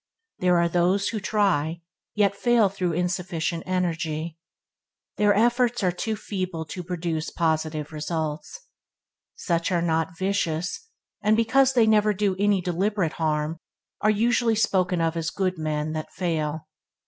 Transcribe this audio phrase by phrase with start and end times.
[0.39, 1.83] There are those who try,
[2.15, 4.35] yet fail through insufficient energy.
[5.17, 8.61] Their efforts are too feeble to produce positive results.
[9.35, 10.87] Such are not vicious,
[11.21, 13.59] and because they never do any deliberate harm,
[14.01, 16.67] are usually spoken of as good men that fail.